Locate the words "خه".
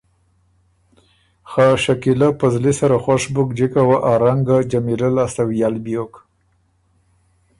1.49-1.65